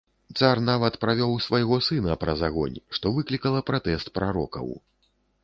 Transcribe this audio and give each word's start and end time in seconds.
Цар 0.37 0.59
нават 0.69 0.95
правёў 1.03 1.35
свайго 1.47 1.77
сына 1.89 2.15
праз 2.23 2.39
агонь, 2.49 2.81
што 2.99 3.13
выклікала 3.19 3.59
пратэст 3.69 4.13
прарокаў. 4.19 4.67